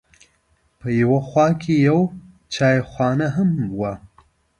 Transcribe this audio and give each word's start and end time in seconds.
په 0.79 0.87
یوه 1.01 1.19
خوا 1.27 1.47
کې 1.61 1.73
یوه 1.87 2.05
چایخانه 2.53 3.27
هم 3.35 3.49
وه. 3.79 3.93